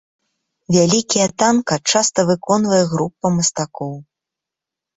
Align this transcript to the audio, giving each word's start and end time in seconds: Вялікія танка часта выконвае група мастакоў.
Вялікія 0.75 1.27
танка 1.41 1.75
часта 1.93 2.19
выконвае 2.31 2.81
група 2.97 3.35
мастакоў. 3.39 3.93